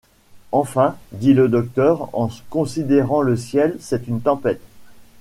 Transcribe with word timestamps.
Enfin! 0.51 0.97
dit 1.11 1.35
le 1.35 1.47
docteur 1.47 2.09
en 2.17 2.27
considérant 2.49 3.21
le 3.21 3.37
ciel, 3.37 3.77
c’est 3.79 4.07
une 4.07 4.19
tempête! 4.19 4.59